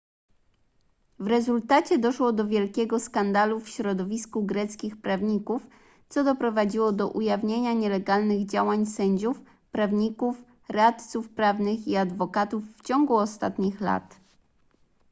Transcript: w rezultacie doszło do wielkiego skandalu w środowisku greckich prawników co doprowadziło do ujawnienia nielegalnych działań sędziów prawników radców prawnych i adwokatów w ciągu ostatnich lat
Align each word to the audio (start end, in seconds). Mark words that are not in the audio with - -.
w 1.19 1.27
rezultacie 1.27 1.99
doszło 1.99 2.33
do 2.33 2.47
wielkiego 2.47 2.99
skandalu 2.99 3.59
w 3.59 3.69
środowisku 3.69 4.43
greckich 4.43 5.01
prawników 5.01 5.67
co 6.09 6.23
doprowadziło 6.23 6.91
do 6.91 7.07
ujawnienia 7.07 7.73
nielegalnych 7.73 8.45
działań 8.45 8.85
sędziów 8.85 9.41
prawników 9.71 10.43
radców 10.69 11.29
prawnych 11.29 11.87
i 11.87 11.95
adwokatów 11.95 12.63
w 12.77 12.81
ciągu 12.87 13.15
ostatnich 13.15 13.81
lat 13.81 14.17